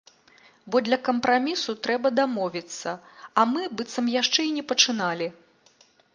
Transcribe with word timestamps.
Бо 0.75 0.79
для 0.85 0.97
кампрамісу 1.09 1.75
трэба 1.87 2.07
дамовіцца, 2.21 2.95
а 3.43 3.45
мы 3.53 3.61
быццам 3.77 4.05
яшчэ 4.21 4.41
і 4.51 4.59
не 4.59 4.63
пачыналі. 4.75 5.27